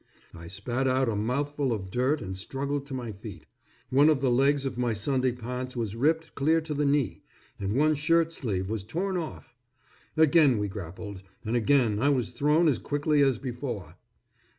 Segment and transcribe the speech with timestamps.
[0.33, 3.45] I spat out a mouthful of dirt and struggled to my feet.
[3.91, 7.21] One of the legs of my Sunday pants was ripped clear to the knee,
[7.59, 9.53] and one shirt sleeve was torn off.
[10.17, 13.97] Again we grappled, and again I was thrown as quickly as before.